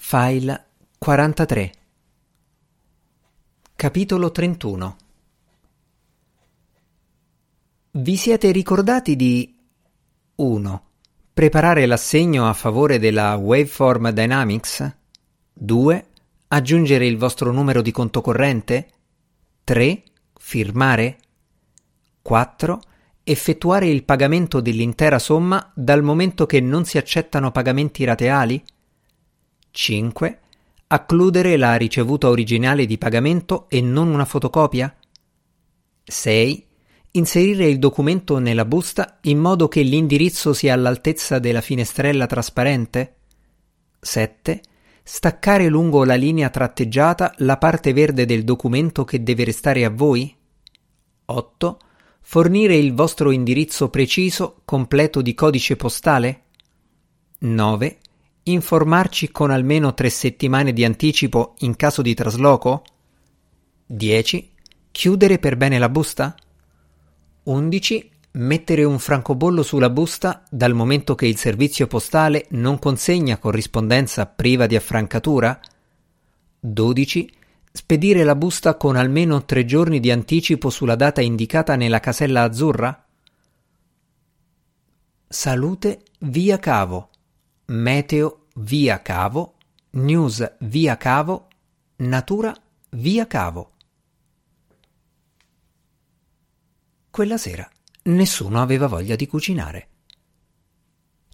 [0.00, 0.66] File
[0.96, 1.72] 43
[3.74, 4.96] Capitolo 31
[7.90, 9.58] Vi siete ricordati di
[10.36, 10.82] 1.
[11.34, 14.96] Preparare l'assegno a favore della Waveform Dynamics?
[15.52, 16.06] 2.
[16.46, 18.90] Aggiungere il vostro numero di conto corrente?
[19.64, 20.02] 3.
[20.38, 21.18] Firmare?
[22.22, 22.80] 4
[23.24, 28.64] effettuare il pagamento dell'intera somma dal momento che non si accettano pagamenti rateali?
[29.70, 30.38] 5.
[30.88, 34.94] Accludere la ricevuta originale di pagamento e non una fotocopia?
[36.04, 36.66] 6.
[37.12, 43.16] Inserire il documento nella busta in modo che l'indirizzo sia all'altezza della finestrella trasparente?
[44.00, 44.60] 7.
[45.02, 50.34] Staccare lungo la linea tratteggiata la parte verde del documento che deve restare a voi?
[51.26, 51.78] 8
[52.30, 56.42] Fornire il vostro indirizzo preciso, completo di codice postale?
[57.38, 57.98] 9.
[58.48, 62.82] Informarci con almeno tre settimane di anticipo in caso di trasloco?
[63.84, 64.52] 10.
[64.90, 66.34] Chiudere per bene la busta?
[67.42, 68.10] 11.
[68.30, 74.66] Mettere un francobollo sulla busta dal momento che il servizio postale non consegna corrispondenza priva
[74.66, 75.60] di affrancatura?
[76.58, 77.30] 12
[77.70, 83.04] Spedire la busta con almeno tre giorni di anticipo sulla data indicata nella casella azzurra?
[85.28, 87.07] Salute via cavo.
[87.68, 89.54] Meteo via cavo.
[89.90, 91.48] News via cavo.
[91.96, 92.54] Natura
[92.90, 93.72] via cavo.
[97.10, 97.68] Quella sera
[98.04, 99.88] nessuno aveva voglia di cucinare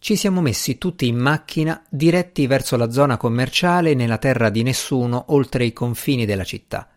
[0.04, 5.24] ci siamo messi tutti in macchina diretti verso la zona commerciale nella terra di nessuno
[5.28, 6.90] oltre i confini della città.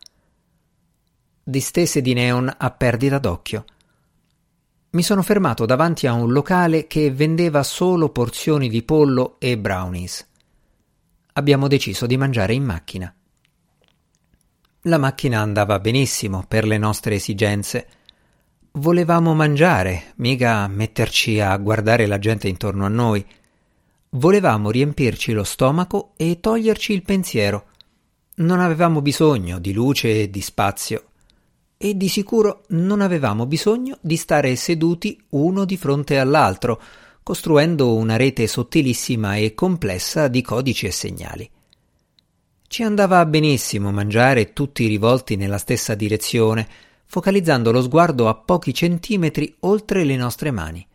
[1.42, 3.64] Distese di neon a perdita d'occhio.
[4.98, 10.28] Mi sono fermato davanti a un locale che vendeva solo porzioni di pollo e brownies.
[11.34, 13.14] Abbiamo deciso di mangiare in macchina.
[14.82, 17.88] La macchina andava benissimo per le nostre esigenze
[18.72, 23.24] Volevamo mangiare, mica metterci a guardare la gente intorno a noi.
[24.10, 27.68] Volevamo riempirci lo stomaco e toglierci il pensiero.
[28.38, 31.04] Non avevamo bisogno di luce e di spazio.
[31.78, 36.82] E di sicuro non avevamo bisogno di stare seduti uno di fronte all'altro,
[37.22, 41.50] costruendo una rete sottilissima e complessa di codici e segnali.
[42.68, 46.68] Ci andava benissimo mangiare tutti rivolti nella stessa direzione,
[47.06, 50.86] focalizzando lo sguardo a pochi centimetri oltre le nostre mani.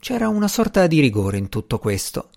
[0.00, 2.30] C'era una sorta di rigore in tutto questo.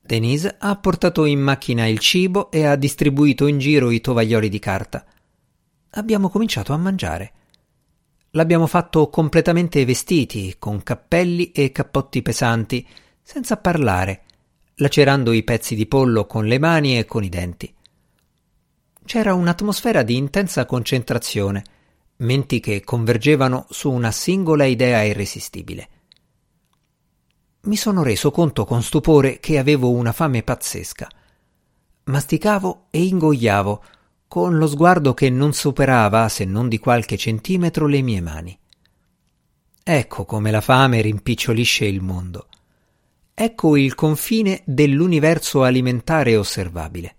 [0.00, 4.58] Denise ha portato in macchina il cibo e ha distribuito in giro i tovaglioli di
[4.60, 5.04] carta.
[5.90, 7.32] Abbiamo cominciato a mangiare.
[8.32, 12.86] L'abbiamo fatto completamente vestiti, con cappelli e cappotti pesanti,
[13.22, 14.24] senza parlare,
[14.76, 17.74] lacerando i pezzi di pollo con le mani e con i denti.
[19.04, 21.64] C'era un'atmosfera di intensa concentrazione,
[22.16, 25.88] menti che convergevano su una singola idea irresistibile.
[27.62, 31.08] Mi sono reso conto con stupore che avevo una fame pazzesca.
[32.04, 33.82] Masticavo e ingoiavo,
[34.28, 38.58] con lo sguardo che non superava, se non di qualche centimetro, le mie mani.
[39.82, 42.48] Ecco come la fame rimpicciolisce il mondo.
[43.32, 47.16] Ecco il confine dell'universo alimentare osservabile.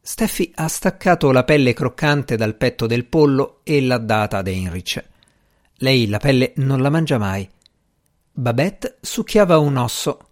[0.00, 5.04] Steffi ha staccato la pelle croccante dal petto del pollo e l'ha data ad Heinrich.
[5.78, 7.46] Lei la pelle non la mangia mai.
[8.32, 10.28] Babette succhiava un osso.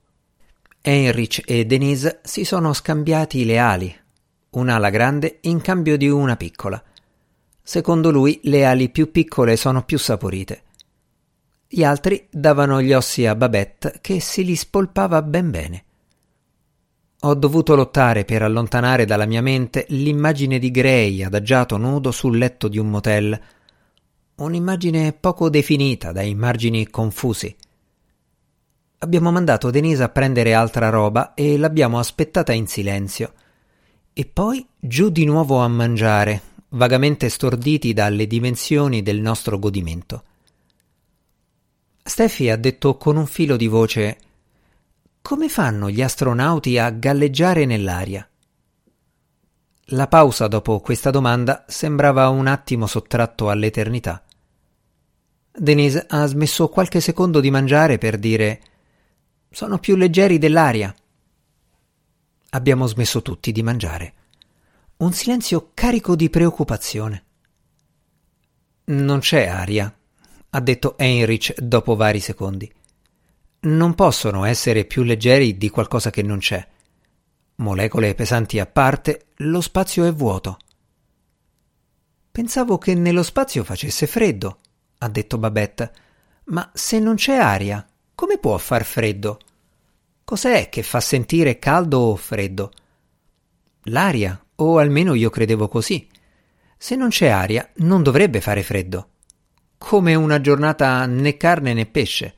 [0.81, 4.04] Heinrich e Denise si sono scambiati le ali,
[4.55, 6.83] un'ala grande in cambio di una piccola.
[7.63, 10.63] Secondo lui le ali più piccole sono più saporite.
[11.67, 15.85] Gli altri davano gli ossi a Babette che si li spolpava ben bene.
[17.21, 22.69] Ho dovuto lottare per allontanare dalla mia mente l'immagine di Gray adagiato nudo sul letto
[22.69, 23.41] di un motel.
[24.37, 27.57] Un'immagine poco definita, dai margini confusi.
[28.99, 33.33] Abbiamo mandato Denise a prendere altra roba e l'abbiamo aspettata in silenzio.
[34.17, 40.23] E poi giù di nuovo a mangiare, vagamente storditi dalle dimensioni del nostro godimento.
[42.01, 44.19] Steffi ha detto con un filo di voce
[45.21, 48.29] come fanno gli astronauti a galleggiare nell'aria?
[49.87, 54.23] La pausa dopo questa domanda sembrava un attimo sottratto all'eternità.
[55.51, 58.61] Denise ha smesso qualche secondo di mangiare per dire
[59.51, 60.95] sono più leggeri dell'aria.
[62.55, 64.15] Abbiamo smesso tutti di mangiare.
[64.97, 67.25] Un silenzio carico di preoccupazione.
[68.87, 69.95] Non c'è aria,
[70.51, 72.73] ha detto Heinrich dopo vari secondi
[73.65, 76.67] non possono essere più leggeri di qualcosa che non c'è.
[77.57, 80.59] molecole pesanti a parte, lo spazio è vuoto.
[82.31, 84.59] Pensavo che nello spazio facesse freddo,
[84.99, 85.93] ha detto Babette.
[86.47, 89.39] Ma se non c'è aria, come può far freddo?
[90.25, 92.73] Cos'è che fa sentire caldo o freddo?
[93.89, 96.09] L'aria, o almeno io credevo così.
[96.79, 99.11] Se non c'è aria, non dovrebbe fare freddo.
[99.77, 102.35] Come una giornata né carne né pesce.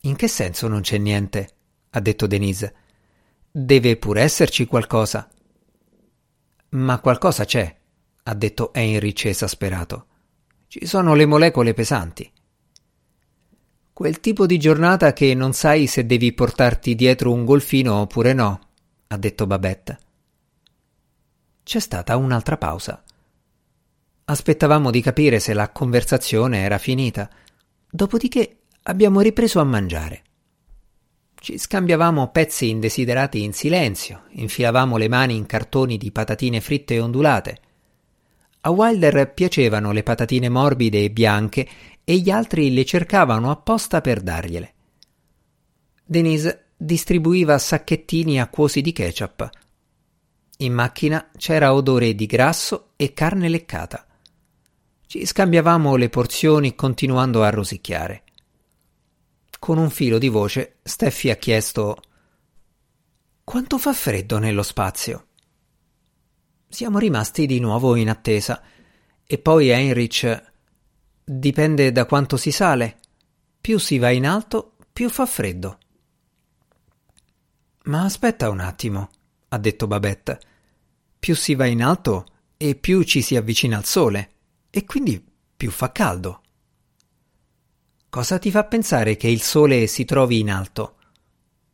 [0.00, 1.50] In che senso non c'è niente?
[1.90, 2.74] ha detto Denise.
[3.50, 5.28] Deve pure esserci qualcosa.
[6.70, 7.76] Ma qualcosa c'è,
[8.22, 10.06] ha detto Heinrich esasperato.
[10.68, 12.31] Ci sono le molecole pesanti.
[13.94, 18.60] Quel tipo di giornata che non sai se devi portarti dietro un golfino oppure no,
[19.08, 19.98] ha detto Babette.
[21.62, 23.02] C'è stata un'altra pausa.
[24.24, 27.28] Aspettavamo di capire se la conversazione era finita,
[27.90, 30.22] dopodiché abbiamo ripreso a mangiare.
[31.34, 37.00] Ci scambiavamo pezzi indesiderati in silenzio, infilavamo le mani in cartoni di patatine fritte e
[37.00, 37.60] ondulate.
[38.64, 41.68] A Wilder piacevano le patatine morbide e bianche
[42.04, 44.74] e gli altri le cercavano apposta per dargliele.
[46.04, 49.50] Denise distribuiva sacchettini acquosi di ketchup.
[50.58, 54.06] In macchina c'era odore di grasso e carne leccata.
[55.06, 58.22] Ci scambiavamo le porzioni continuando a rosicchiare.
[59.58, 62.00] Con un filo di voce, Steffi ha chiesto
[63.42, 65.26] Quanto fa freddo nello spazio?
[66.72, 68.62] Siamo rimasti di nuovo in attesa.
[69.26, 70.42] E poi Heinrich
[71.22, 72.98] Dipende da quanto si sale.
[73.60, 75.78] Più si va in alto, più fa freddo.
[77.84, 79.10] Ma aspetta un attimo,
[79.48, 80.40] ha detto Babette.
[81.18, 82.24] Più si va in alto
[82.56, 84.30] e più ci si avvicina al sole,
[84.70, 85.22] e quindi
[85.54, 86.40] più fa caldo.
[88.08, 90.96] Cosa ti fa pensare che il sole si trovi in alto?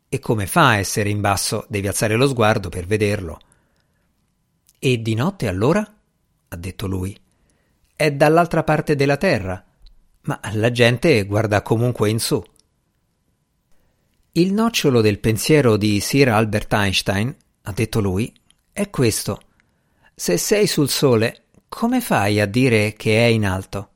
[0.08, 1.66] E come fa a essere in basso?
[1.68, 3.38] Devi alzare lo sguardo per vederlo.
[4.78, 5.80] E di notte allora?
[6.48, 7.18] ha detto lui.
[7.96, 9.64] È dall'altra parte della terra,
[10.22, 12.42] ma la gente guarda comunque in su.
[14.32, 18.32] Il nocciolo del pensiero di Sir Albert Einstein, ha detto lui,
[18.72, 19.40] è questo.
[20.14, 23.90] Se sei sul sole, come fai a dire che è in alto?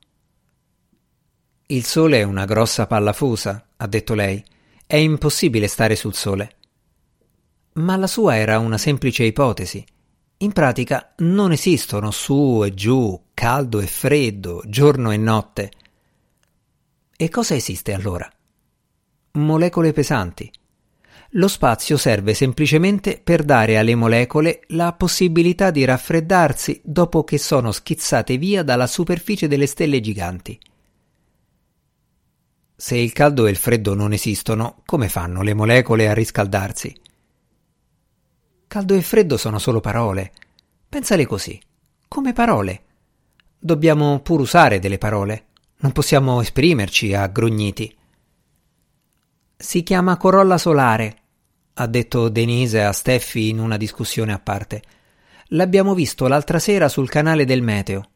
[1.67, 4.45] Il sole è una grossa palla fusa, ha detto lei.
[4.85, 6.57] È impossibile stare sul sole.
[7.75, 9.83] Ma la sua era una semplice ipotesi.
[10.43, 15.71] In pratica non esistono su e giù, caldo e freddo, giorno e notte.
[17.17, 18.29] E cosa esiste allora?
[19.35, 20.51] Molecole pesanti.
[21.37, 27.71] Lo spazio serve semplicemente per dare alle molecole la possibilità di raffreddarsi dopo che sono
[27.71, 30.59] schizzate via dalla superficie delle stelle giganti.
[32.75, 37.02] Se il caldo e il freddo non esistono, come fanno le molecole a riscaldarsi?
[38.73, 40.33] Caldo e freddo sono solo parole.
[40.89, 41.61] Pensale così,
[42.09, 42.85] come parole.
[43.59, 45.49] Dobbiamo pur usare delle parole.
[45.81, 47.95] Non possiamo esprimerci a grugniti.
[49.55, 51.17] Si chiama corolla solare,
[51.75, 54.83] ha detto Denise a Steffi in una discussione a parte.
[55.49, 58.09] L'abbiamo visto l'altra sera sul canale del meteo.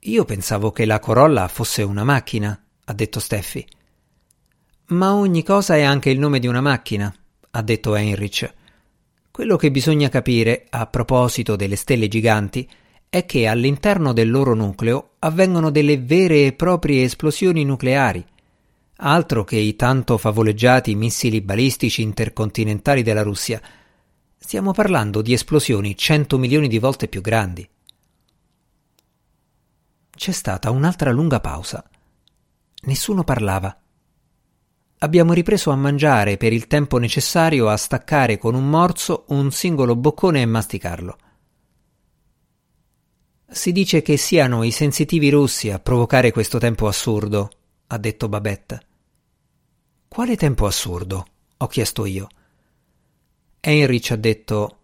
[0.00, 3.64] Io pensavo che la corolla fosse una macchina, ha detto Steffi.
[4.86, 7.14] Ma ogni cosa è anche il nome di una macchina,
[7.52, 8.52] ha detto Heinrich.
[9.32, 12.68] Quello che bisogna capire, a proposito delle stelle giganti,
[13.08, 18.22] è che all'interno del loro nucleo avvengono delle vere e proprie esplosioni nucleari,
[18.96, 23.58] altro che i tanto favoleggiati missili balistici intercontinentali della Russia.
[24.36, 27.66] Stiamo parlando di esplosioni cento milioni di volte più grandi.
[30.14, 31.82] C'è stata un'altra lunga pausa.
[32.82, 33.81] Nessuno parlava.
[35.02, 39.96] Abbiamo ripreso a mangiare per il tempo necessario a staccare con un morso un singolo
[39.96, 41.18] boccone e masticarlo.
[43.50, 47.50] Si dice che siano i sensitivi russi a provocare questo tempo assurdo,
[47.88, 48.86] ha detto Babette.
[50.06, 51.26] Quale tempo assurdo?
[51.56, 52.28] ho chiesto io.
[53.60, 54.78] Heinrich ha detto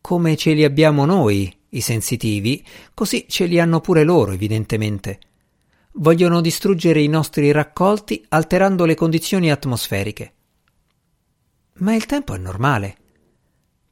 [0.00, 2.64] come ce li abbiamo noi, i sensitivi,
[2.94, 5.18] così ce li hanno pure loro, evidentemente.
[5.92, 10.34] Vogliono distruggere i nostri raccolti alterando le condizioni atmosferiche.
[11.78, 12.96] Ma il tempo è normale.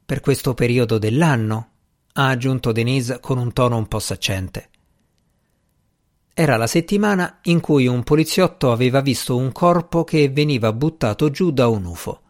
[0.05, 1.71] Per questo periodo dell'anno,
[2.13, 4.69] ha aggiunto Denise con un tono un po' saccente.
[6.33, 11.51] Era la settimana in cui un poliziotto aveva visto un corpo che veniva buttato giù
[11.51, 12.21] da un UFO.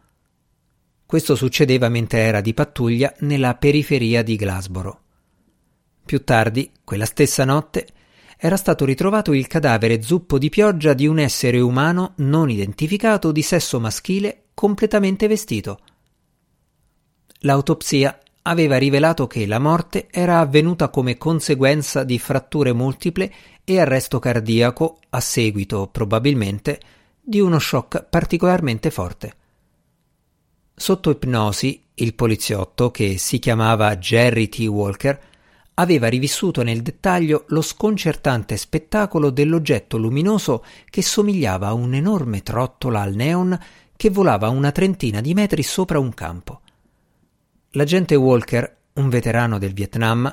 [1.06, 5.02] Questo succedeva mentre era di pattuglia nella periferia di Glasboro.
[6.04, 7.86] Più tardi, quella stessa notte,
[8.42, 13.42] era stato ritrovato il cadavere zuppo di pioggia di un essere umano non identificato di
[13.42, 15.78] sesso maschile completamente vestito.
[17.40, 23.30] L'autopsia aveva rivelato che la morte era avvenuta come conseguenza di fratture multiple
[23.62, 26.80] e arresto cardiaco a seguito, probabilmente,
[27.20, 29.34] di uno shock particolarmente forte.
[30.74, 34.60] Sotto ipnosi, il poliziotto, che si chiamava Jerry T.
[34.60, 35.28] Walker,
[35.80, 43.14] aveva rivissuto nel dettaglio lo sconcertante spettacolo dell'oggetto luminoso che somigliava a un'enorme trottola al
[43.14, 43.58] neon
[43.96, 46.60] che volava una trentina di metri sopra un campo.
[47.70, 50.30] L'agente Walker, un veterano del Vietnam,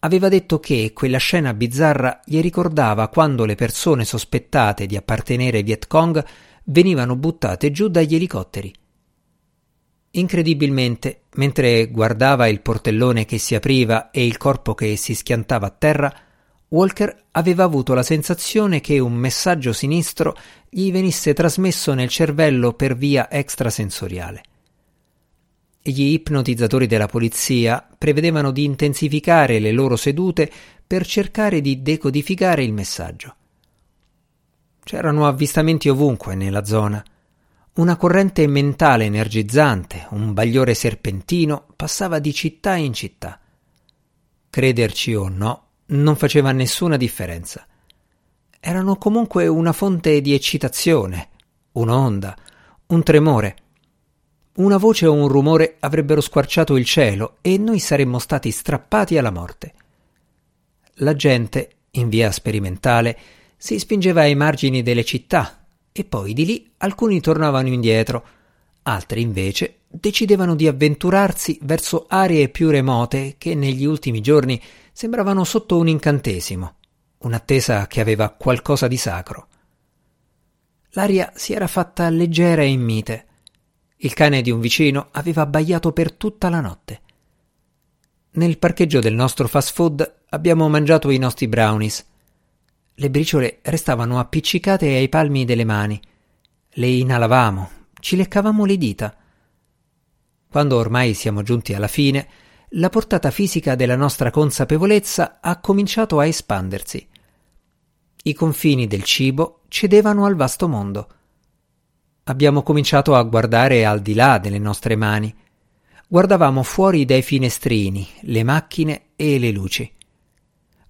[0.00, 5.62] aveva detto che quella scena bizzarra gli ricordava quando le persone sospettate di appartenere ai
[5.62, 6.24] Viet Cong
[6.64, 8.72] venivano buttate giù dagli elicotteri.
[10.14, 15.70] Incredibilmente, mentre guardava il portellone che si apriva e il corpo che si schiantava a
[15.70, 16.14] terra,
[16.68, 20.36] Walker aveva avuto la sensazione che un messaggio sinistro
[20.68, 24.42] gli venisse trasmesso nel cervello per via extrasensoriale.
[25.80, 30.50] Gli ipnotizzatori della polizia prevedevano di intensificare le loro sedute
[30.86, 33.34] per cercare di decodificare il messaggio.
[34.84, 37.02] C'erano avvistamenti ovunque nella zona
[37.74, 43.40] una corrente mentale energizzante, un bagliore serpentino, passava di città in città.
[44.50, 47.66] Crederci o no, non faceva nessuna differenza.
[48.60, 51.30] Erano comunque una fonte di eccitazione,
[51.72, 52.36] un'onda,
[52.88, 53.56] un tremore.
[54.56, 59.30] Una voce o un rumore avrebbero squarciato il cielo e noi saremmo stati strappati alla
[59.30, 59.72] morte.
[60.96, 63.18] La gente, in via sperimentale,
[63.56, 65.61] si spingeva ai margini delle città,
[65.92, 68.24] e poi di lì alcuni tornavano indietro,
[68.82, 75.76] altri invece decidevano di avventurarsi verso aree più remote che negli ultimi giorni sembravano sotto
[75.76, 76.74] un incantesimo,
[77.18, 79.48] un'attesa che aveva qualcosa di sacro.
[80.94, 83.26] L'aria si era fatta leggera e mite.
[83.96, 87.00] Il cane di un vicino aveva abbaiato per tutta la notte.
[88.32, 92.04] Nel parcheggio del nostro fast food abbiamo mangiato i nostri brownies
[92.94, 96.00] le briciole restavano appiccicate ai palmi delle mani.
[96.74, 97.70] Le inalavamo,
[98.00, 99.16] ci leccavamo le dita.
[100.48, 102.28] Quando ormai siamo giunti alla fine,
[102.76, 107.06] la portata fisica della nostra consapevolezza ha cominciato a espandersi.
[108.24, 111.08] I confini del cibo cedevano al vasto mondo.
[112.24, 115.34] Abbiamo cominciato a guardare al di là delle nostre mani.
[116.06, 119.92] Guardavamo fuori dai finestrini, le macchine e le luci.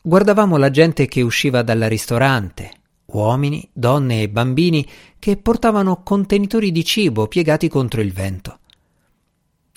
[0.05, 2.73] Guardavamo la gente che usciva dal ristorante,
[3.07, 4.85] uomini, donne e bambini
[5.17, 8.59] che portavano contenitori di cibo piegati contro il vento.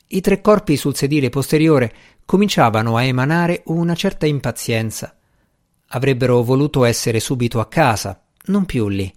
[0.08, 1.94] I tre corpi sul sedile posteriore
[2.26, 5.16] cominciavano a emanare una certa impazienza.
[5.90, 9.14] Avrebbero voluto essere subito a casa, non più lì.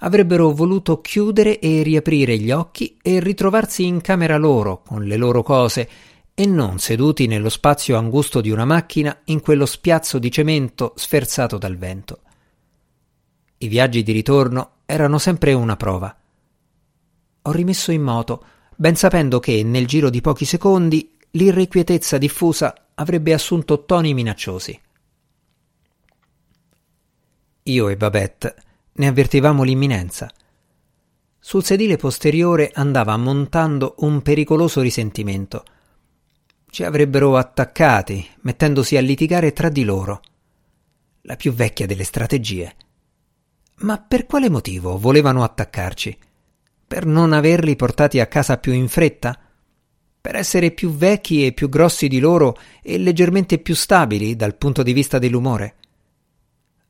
[0.00, 5.44] Avrebbero voluto chiudere e riaprire gli occhi e ritrovarsi in camera loro, con le loro
[5.44, 5.88] cose,
[6.40, 11.58] e non seduti nello spazio angusto di una macchina in quello spiazzo di cemento sferzato
[11.58, 12.20] dal vento.
[13.58, 16.16] I viaggi di ritorno erano sempre una prova.
[17.42, 18.42] Ho rimesso in moto,
[18.74, 24.80] ben sapendo che nel giro di pochi secondi l'irrequietezza diffusa avrebbe assunto toni minacciosi.
[27.64, 28.54] Io e Babette
[28.92, 30.32] ne avvertivamo l'imminenza.
[31.38, 35.64] Sul sedile posteriore andava montando un pericoloso risentimento–
[36.70, 40.20] ci avrebbero attaccati, mettendosi a litigare tra di loro.
[41.22, 42.74] La più vecchia delle strategie.
[43.80, 46.16] Ma per quale motivo volevano attaccarci?
[46.86, 49.38] Per non averli portati a casa più in fretta?
[50.20, 54.82] Per essere più vecchi e più grossi di loro e leggermente più stabili dal punto
[54.82, 55.74] di vista dell'umore?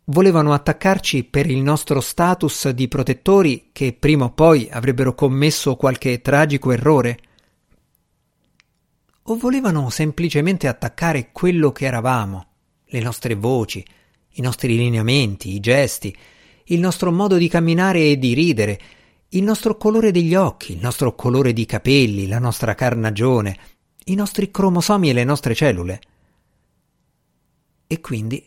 [0.04, 6.20] Volevano attaccarci per il nostro status di protettori che prima o poi avrebbero commesso qualche
[6.20, 7.18] tragico errore?
[9.30, 12.46] O volevano semplicemente attaccare quello che eravamo,
[12.87, 13.84] le nostre voci,
[14.34, 16.14] i nostri lineamenti, i gesti,
[16.64, 18.80] il nostro modo di camminare e di ridere,
[19.28, 23.56] il nostro colore degli occhi, il nostro colore di capelli, la nostra carnagione,
[24.06, 26.00] i nostri cromosomi e le nostre cellule.
[27.87, 28.44] E quindi,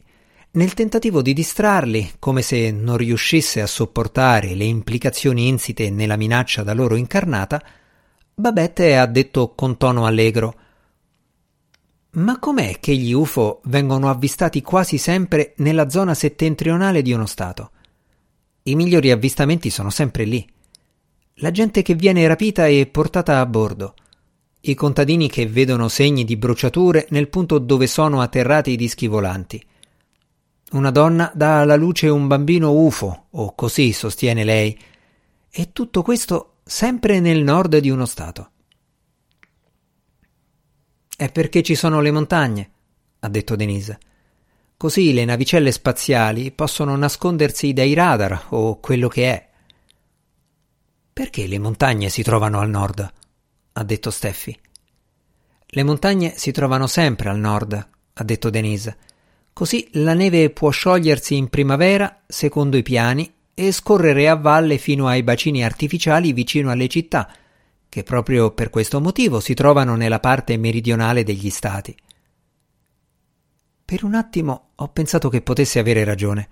[0.52, 6.62] nel tentativo di distrarli, come se non riuscisse a sopportare le implicazioni insite nella minaccia
[6.62, 7.64] da loro incarnata,
[8.36, 10.56] Babette ha detto con tono allegro
[12.14, 17.72] ma com'è che gli UFO vengono avvistati quasi sempre nella zona settentrionale di uno Stato?
[18.64, 20.48] I migliori avvistamenti sono sempre lì.
[21.38, 23.96] La gente che viene rapita e portata a bordo.
[24.62, 29.62] I contadini che vedono segni di bruciature nel punto dove sono atterrati i dischi volanti.
[30.72, 34.78] Una donna dà alla luce un bambino UFO, o così sostiene lei.
[35.50, 38.53] E tutto questo sempre nel nord di uno Stato.
[41.16, 42.72] È perché ci sono le montagne,
[43.20, 44.00] ha detto Denise.
[44.76, 49.50] Così le navicelle spaziali possono nascondersi dai radar o quello che è.
[51.14, 53.14] Perché le montagne si trovano al nord?
[53.76, 54.60] ha detto Steffi.
[55.68, 58.98] Le montagne si trovano sempre al nord, ha detto Denise.
[59.54, 65.08] Così la neve può sciogliersi in primavera, secondo i piani, e scorrere a valle fino
[65.08, 67.32] ai bacini artificiali vicino alle città,
[67.94, 71.96] che proprio per questo motivo si trovano nella parte meridionale degli stati.
[73.86, 76.50] Per un attimo ho pensato che potesse avere ragione.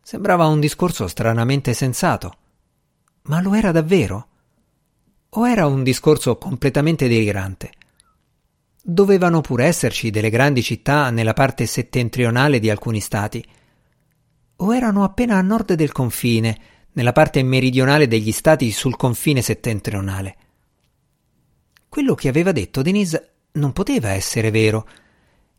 [0.00, 2.36] Sembrava un discorso stranamente sensato.
[3.24, 4.28] Ma lo era davvero?
[5.28, 7.70] O era un discorso completamente delirante?
[8.82, 13.46] Dovevano pure esserci delle grandi città nella parte settentrionale di alcuni stati.
[14.56, 16.58] O erano appena a nord del confine,
[16.92, 20.36] nella parte meridionale degli stati sul confine settentrionale.
[21.92, 24.88] Quello che aveva detto Denise non poteva essere vero,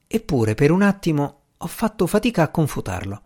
[0.08, 3.22] eppure per un attimo ho fatto fatica a confutarlo.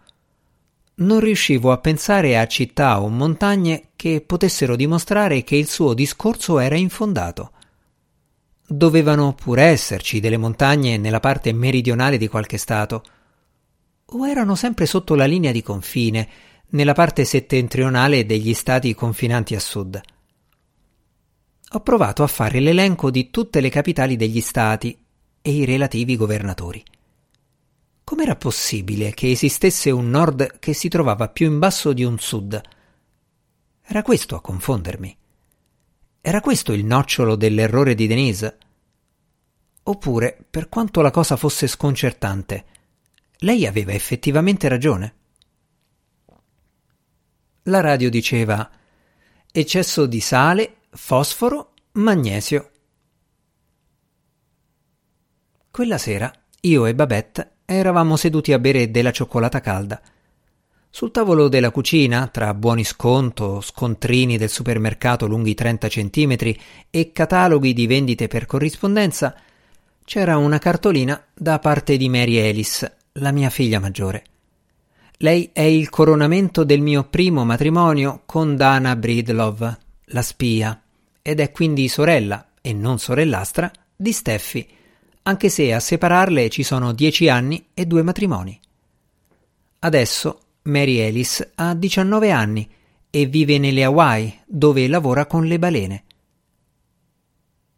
[0.96, 6.60] Non riuscivo a pensare a città o montagne che potessero dimostrare che il suo discorso
[6.60, 7.52] era infondato.
[8.68, 13.04] Dovevano pure esserci delle montagne nella parte meridionale di qualche stato,
[14.04, 16.28] o erano sempre sotto la linea di confine,
[16.72, 20.02] nella parte settentrionale degli stati confinanti a sud
[21.72, 24.98] ho provato a fare l'elenco di tutte le capitali degli stati
[25.42, 26.84] e i relativi governatori.
[28.06, 32.62] Com'era possibile che esistesse un nord che si trovava più in basso di un sud?
[33.82, 35.18] Era questo a confondermi.
[36.22, 38.58] Era questo il nocciolo dell'errore di Denise?
[39.84, 42.66] Oppure, per quanto la cosa fosse sconcertante,
[43.40, 45.16] lei aveva effettivamente ragione?
[47.64, 48.70] La radio diceva
[49.52, 52.72] eccesso di sale fosforo, magnesio.
[55.70, 60.02] Quella sera io e Babette eravamo seduti a bere della cioccolata calda.
[60.90, 67.74] Sul tavolo della cucina, tra buoni sconto, scontrini del supermercato lunghi 30 centimetri e cataloghi
[67.74, 69.36] di vendite per corrispondenza,
[70.04, 74.24] c'era una cartolina da parte di Mary Ellis, la mia figlia maggiore.
[75.18, 79.78] Lei è il coronamento del mio primo matrimonio con Dana Breedlove,
[80.12, 80.82] la spia,
[81.22, 84.68] ed è quindi sorella, e non sorellastra, di Steffi,
[85.24, 88.58] anche se a separarle ci sono dieci anni e due matrimoni.
[89.80, 92.70] Adesso Mary Ellis ha 19 anni
[93.10, 96.04] e vive nelle Hawaii, dove lavora con le balene.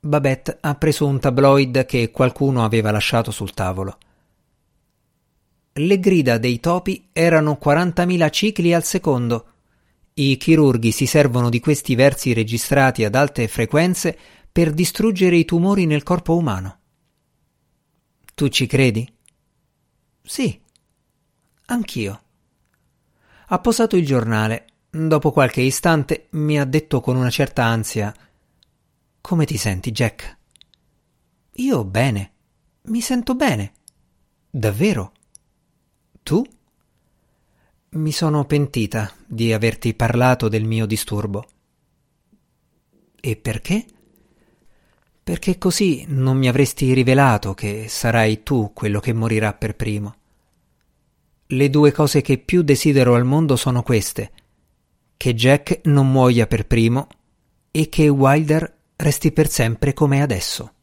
[0.01, 3.97] Babette ha preso un tabloid che qualcuno aveva lasciato sul tavolo.
[5.73, 9.45] Le grida dei topi erano 40.000 cicli al secondo
[10.21, 14.17] i chirurghi si servono di questi versi registrati ad alte frequenze
[14.51, 16.77] per distruggere i tumori nel corpo umano.
[18.35, 19.09] Tu ci credi?
[20.21, 20.59] Sì,
[21.67, 22.21] anch'io.
[23.47, 24.65] Ha posato il giornale.
[24.91, 28.13] Dopo qualche istante mi ha detto con una certa ansia
[29.21, 30.37] Come ti senti, Jack?
[31.53, 32.31] Io bene.
[32.83, 33.73] Mi sento bene.
[34.49, 35.11] Davvero?
[36.23, 36.43] Tu?
[37.91, 41.47] Mi sono pentita di averti parlato del mio disturbo.
[43.19, 43.83] E perché?
[45.23, 50.15] Perché così non mi avresti rivelato che sarai tu quello che morirà per primo.
[51.47, 54.31] Le due cose che più desidero al mondo sono queste:
[55.17, 57.07] che Jack non muoia per primo
[57.71, 60.73] e che Wilder resti per sempre come adesso.